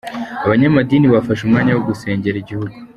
Abanyamadini 0.45 1.07
bafashe 1.15 1.41
umwanya 1.43 1.71
wo 1.73 1.83
gusengera 1.89 2.37
igihugu. 2.39 2.75